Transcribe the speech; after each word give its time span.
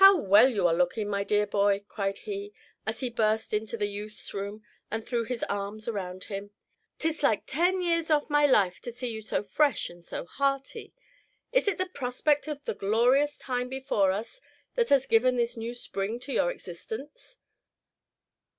"How 0.00 0.16
well 0.16 0.48
you 0.48 0.66
are 0.66 0.72
lookin', 0.74 1.06
my 1.06 1.22
dear 1.22 1.46
boy!" 1.46 1.84
cried 1.86 2.16
he, 2.20 2.54
as 2.86 3.00
he 3.00 3.10
burst 3.10 3.52
into 3.52 3.76
the 3.76 3.84
youth's 3.88 4.32
room, 4.32 4.62
and 4.90 5.04
threw 5.06 5.22
his 5.24 5.42
arms 5.50 5.86
around 5.86 6.24
him; 6.32 6.50
"'tis 6.98 7.22
like 7.22 7.44
ten 7.44 7.82
years 7.82 8.10
off 8.10 8.30
my 8.30 8.46
life 8.46 8.80
to 8.80 8.90
see 8.90 9.08
you 9.10 9.20
so 9.20 9.42
fresh 9.42 9.90
and 9.90 10.02
so 10.02 10.24
hearty. 10.24 10.94
Is 11.52 11.68
it 11.68 11.76
the 11.76 11.84
prospect 11.92 12.48
of 12.48 12.64
the 12.64 12.72
glorious 12.72 13.36
time 13.36 13.68
before 13.68 14.12
us 14.12 14.40
that 14.76 14.88
has 14.88 15.04
given 15.04 15.36
this 15.36 15.58
new 15.58 15.74
spring 15.74 16.18
to 16.20 16.32
your 16.32 16.50
existence?" 16.50 17.36